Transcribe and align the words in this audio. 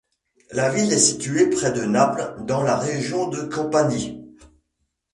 La 0.49 0.71
ville 0.71 0.91
est 0.93 0.97
située 0.97 1.51
près 1.51 1.71
de 1.73 1.83
Naples 1.85 2.35
dans 2.47 2.63
la 2.63 2.75
région 2.75 3.27
de 3.27 3.43
Campanie. 3.43 4.35